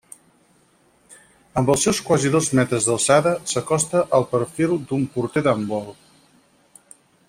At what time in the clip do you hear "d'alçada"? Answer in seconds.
2.89-3.35